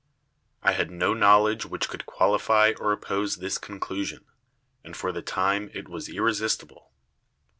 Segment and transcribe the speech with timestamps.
[0.63, 4.25] I had no knowledge which could qualify or oppose this conclusion,
[4.83, 6.89] and for the time it was irresistible.